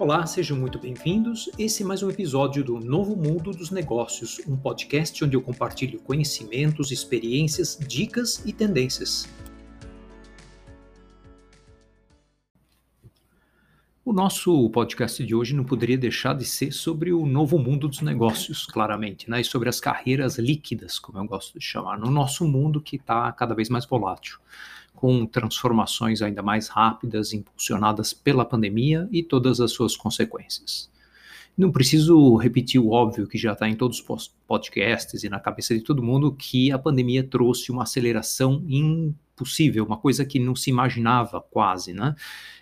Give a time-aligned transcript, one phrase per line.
[0.00, 1.50] Olá, sejam muito bem-vindos.
[1.58, 5.98] Esse é mais um episódio do Novo Mundo dos Negócios, um podcast onde eu compartilho
[5.98, 9.28] conhecimentos, experiências, dicas e tendências.
[14.04, 18.00] O nosso podcast de hoje não poderia deixar de ser sobre o novo mundo dos
[18.00, 19.40] negócios, claramente, né?
[19.40, 23.32] e sobre as carreiras líquidas, como eu gosto de chamar, no nosso mundo que está
[23.32, 24.38] cada vez mais volátil
[24.98, 30.90] com transformações ainda mais rápidas, impulsionadas pela pandemia e todas as suas consequências.
[31.56, 35.74] Não preciso repetir o óbvio que já está em todos os podcasts e na cabeça
[35.74, 40.70] de todo mundo que a pandemia trouxe uma aceleração impossível, uma coisa que não se
[40.70, 42.14] imaginava quase, né?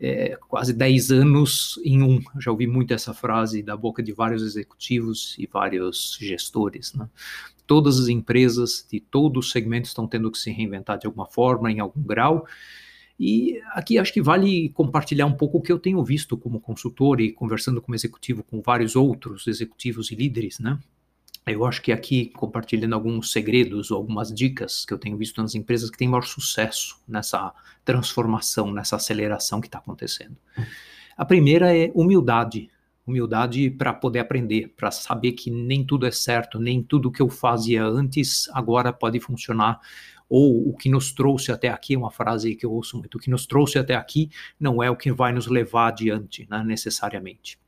[0.00, 2.20] É, quase 10 anos em um.
[2.38, 7.08] Já ouvi muito essa frase da boca de vários executivos e vários gestores, né?
[7.68, 11.70] Todas as empresas de todos os segmentos estão tendo que se reinventar de alguma forma,
[11.70, 12.46] em algum grau.
[13.20, 17.20] E aqui acho que vale compartilhar um pouco o que eu tenho visto como consultor
[17.20, 20.78] e conversando como executivo com vários outros executivos e líderes, né?
[21.46, 25.54] Eu acho que aqui compartilhando alguns segredos ou algumas dicas que eu tenho visto nas
[25.54, 27.52] empresas que têm maior sucesso nessa
[27.84, 30.36] transformação, nessa aceleração que está acontecendo.
[31.16, 32.70] A primeira é humildade
[33.10, 37.28] humildade para poder aprender, para saber que nem tudo é certo, nem tudo que eu
[37.28, 39.80] fazia antes agora pode funcionar.
[40.28, 43.30] Ou o que nos trouxe até aqui, uma frase que eu ouço muito, o que
[43.30, 47.58] nos trouxe até aqui não é o que vai nos levar adiante, né, necessariamente.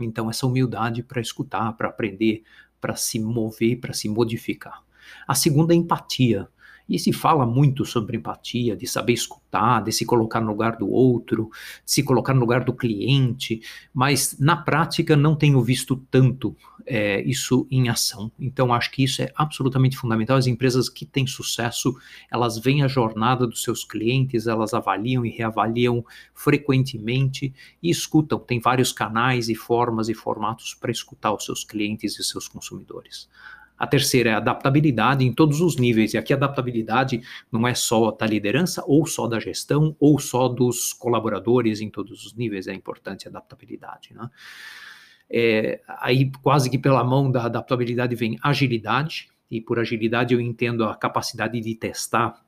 [0.00, 2.44] Então, essa humildade para escutar, para aprender,
[2.80, 4.82] para se mover, para se modificar.
[5.26, 6.48] A segunda é empatia.
[6.88, 10.88] E se fala muito sobre empatia, de saber escutar, de se colocar no lugar do
[10.88, 11.50] outro,
[11.84, 13.60] de se colocar no lugar do cliente,
[13.92, 18.32] mas na prática não tenho visto tanto é, isso em ação.
[18.38, 20.36] Então acho que isso é absolutamente fundamental.
[20.36, 21.94] As empresas que têm sucesso,
[22.32, 28.38] elas veem a jornada dos seus clientes, elas avaliam e reavaliam frequentemente e escutam.
[28.38, 33.28] Tem vários canais e formas e formatos para escutar os seus clientes e seus consumidores.
[33.78, 36.14] A terceira é adaptabilidade em todos os níveis.
[36.14, 40.92] E aqui adaptabilidade não é só da liderança, ou só da gestão, ou só dos
[40.92, 42.66] colaboradores em todos os níveis.
[42.66, 44.12] É importante a adaptabilidade.
[44.12, 44.28] Né?
[45.30, 49.28] É, aí, quase que pela mão da adaptabilidade vem agilidade.
[49.50, 52.44] E por agilidade eu entendo a capacidade de testar,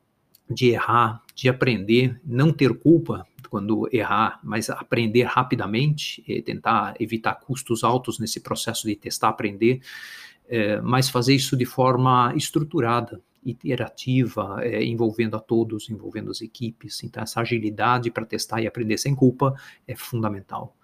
[0.51, 7.83] de errar, de aprender, não ter culpa quando errar, mas aprender rapidamente, tentar evitar custos
[7.83, 9.81] altos nesse processo de testar, aprender
[10.51, 17.05] é, mas fazer isso de forma estruturada, iterativa, é, envolvendo a todos, envolvendo as equipes.
[17.05, 19.55] Então, essa agilidade para testar e aprender sem culpa
[19.87, 20.77] é fundamental.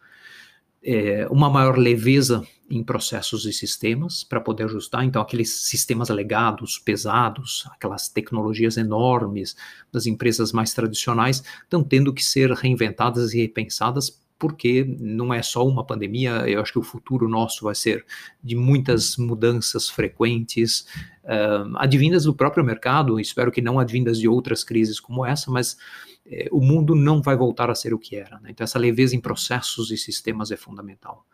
[0.82, 5.04] É, uma maior leveza em processos e sistemas para poder ajustar.
[5.04, 9.56] Então, aqueles sistemas legados, pesados, aquelas tecnologias enormes
[9.90, 15.66] das empresas mais tradicionais estão tendo que ser reinventadas e repensadas porque não é só
[15.66, 18.04] uma pandemia, eu acho que o futuro nosso vai ser
[18.42, 20.86] de muitas mudanças frequentes,
[21.24, 25.76] uh, advindas do próprio mercado, espero que não advindas de outras crises como essa, mas
[26.26, 28.38] eh, o mundo não vai voltar a ser o que era.
[28.40, 28.50] Né?
[28.50, 31.24] Então, essa leveza em processos e sistemas é fundamental.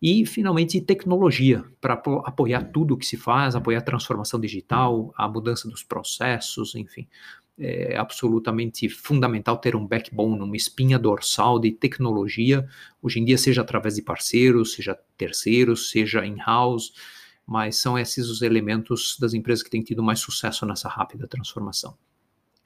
[0.00, 5.26] E, finalmente, tecnologia, para apoiar tudo o que se faz, apoiar a transformação digital, a
[5.26, 7.08] mudança dos processos, enfim
[7.58, 12.68] é absolutamente fundamental ter um backbone, uma espinha dorsal de tecnologia,
[13.02, 16.92] hoje em dia, seja através de parceiros, seja terceiros, seja in-house,
[17.46, 21.96] mas são esses os elementos das empresas que têm tido mais sucesso nessa rápida transformação.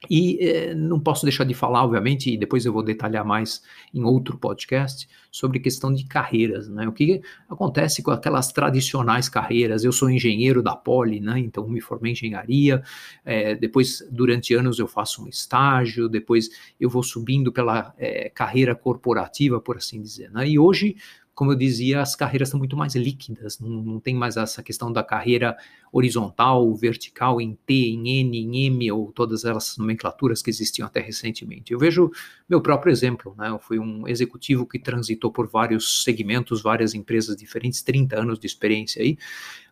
[0.09, 3.61] E eh, não posso deixar de falar, obviamente, e depois eu vou detalhar mais
[3.93, 6.87] em outro podcast, sobre questão de carreiras, né?
[6.87, 9.83] O que acontece com aquelas tradicionais carreiras?
[9.83, 11.39] Eu sou engenheiro da Poli, né?
[11.39, 12.81] Então me formei em engenharia,
[13.23, 18.75] eh, depois, durante anos, eu faço um estágio, depois eu vou subindo pela eh, carreira
[18.75, 20.49] corporativa, por assim dizer, né?
[20.49, 20.95] E hoje
[21.41, 24.93] como eu dizia, as carreiras são muito mais líquidas, não, não, tem mais essa questão
[24.93, 25.57] da carreira
[25.91, 30.99] horizontal, vertical, em T, em N, em M, ou todas as nomenclaturas que existiam até
[30.99, 31.73] recentemente.
[31.73, 32.11] Eu vejo
[32.47, 33.49] meu próprio exemplo, né?
[33.49, 38.45] eu fui um executivo que transitou por vários segmentos, várias empresas diferentes, 30 anos de
[38.45, 39.17] experiência aí,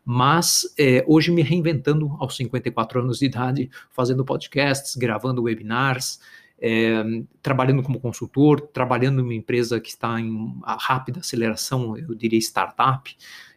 [0.03, 6.19] mas é, hoje me reinventando aos 54 anos de idade, fazendo podcasts, gravando webinars,
[6.61, 7.03] é,
[7.41, 13.15] trabalhando como consultor, trabalhando em uma empresa que está em rápida aceleração, eu diria startup,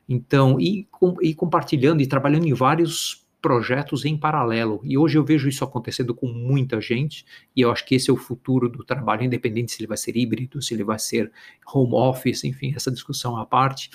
[0.09, 4.81] então, e, com, e compartilhando e trabalhando em vários projetos em paralelo.
[4.85, 7.27] E hoje eu vejo isso acontecendo com muita gente,
[7.57, 10.17] e eu acho que esse é o futuro do trabalho, independente se ele vai ser
[10.17, 11.31] híbrido, se ele vai ser
[11.67, 13.91] home office, enfim, essa discussão à parte.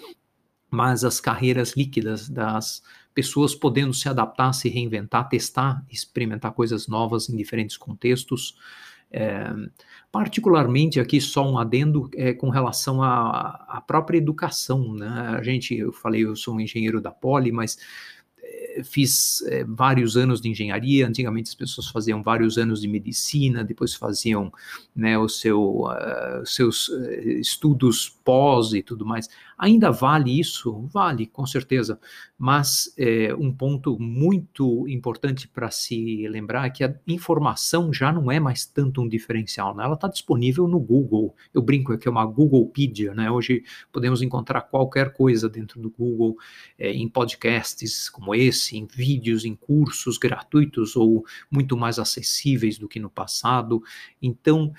[0.69, 2.83] Mas as carreiras líquidas das
[3.13, 8.55] pessoas podendo se adaptar, se reinventar, testar, experimentar coisas novas em diferentes contextos,
[9.09, 9.53] É,
[10.11, 15.35] particularmente aqui só um adendo é, com relação à, à própria educação, né?
[15.37, 17.77] A gente, eu falei, eu sou um engenheiro da Poli, mas
[18.83, 21.07] fiz é, vários anos de engenharia.
[21.07, 24.51] Antigamente as pessoas faziam vários anos de medicina, depois faziam
[24.95, 29.29] né, o seu, uh, seus uh, estudos pós e tudo mais.
[29.57, 30.87] Ainda vale isso?
[30.93, 31.99] Vale, com certeza.
[32.37, 38.31] Mas é, um ponto muito importante para se lembrar é que a informação já não
[38.31, 39.83] é mais tanto um diferencial, né?
[39.83, 41.35] ela está disponível no Google.
[41.51, 43.31] Eu brinco que é uma Googlepedia, né?
[43.31, 46.37] Hoje podemos encontrar qualquer coisa dentro do Google,
[46.77, 52.87] é, em podcasts como esse, em vídeos, em cursos gratuitos ou muito mais acessíveis do
[52.87, 53.81] que no passado.
[54.21, 54.71] Então,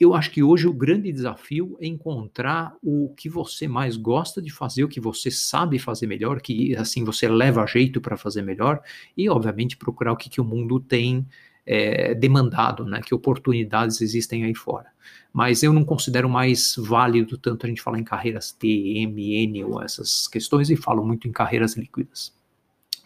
[0.00, 4.50] eu acho que hoje o grande desafio é encontrar o que você mais gosta de
[4.50, 8.80] fazer, o que você sabe fazer melhor, que assim você leva jeito para fazer melhor,
[9.14, 11.26] e obviamente procurar o que, que o mundo tem
[11.66, 13.00] é, demandado, né?
[13.04, 14.86] Que oportunidades existem aí fora.
[15.32, 19.64] Mas eu não considero mais válido tanto a gente falar em carreiras T, M, N
[19.64, 22.34] ou essas questões e falo muito em carreiras líquidas.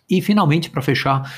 [0.08, 1.30] E finalmente, para fechar,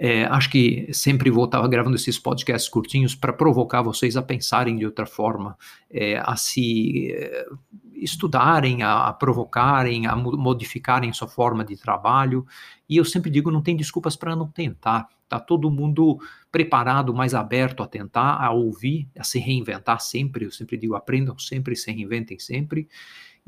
[0.00, 4.76] é, acho que sempre vou estar gravando esses podcasts curtinhos para provocar vocês a pensarem
[4.76, 5.58] de outra forma,
[5.90, 7.46] é, a se é,
[7.96, 12.46] estudarem, a, a, provocarem, a modificarem sua forma de trabalho.
[12.88, 15.08] E eu sempre digo, não tem desculpas para não tentar.
[15.28, 16.18] Tá todo mundo
[16.50, 20.44] preparado, mais aberto a tentar, a ouvir, a se reinventar sempre.
[20.44, 22.88] Eu sempre digo, aprendam sempre, se reinventem sempre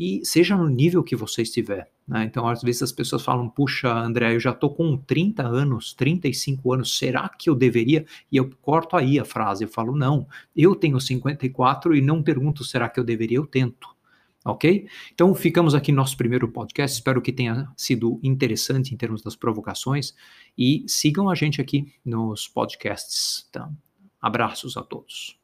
[0.00, 1.92] e seja no nível que você estiver.
[2.08, 2.24] Né?
[2.24, 6.72] Então, às vezes as pessoas falam, puxa, André, eu já estou com 30 anos, 35
[6.72, 8.06] anos, será que eu deveria?
[8.32, 10.26] E eu corto aí a frase, eu falo, não,
[10.56, 13.94] eu tenho 54 e não pergunto será que eu deveria, eu tento.
[14.42, 14.88] Ok?
[15.12, 16.96] Então, ficamos aqui no nosso primeiro podcast.
[16.96, 20.14] Espero que tenha sido interessante em termos das provocações.
[20.56, 23.46] E sigam a gente aqui nos podcasts.
[23.52, 23.70] Tá?
[24.18, 25.39] Abraços a todos.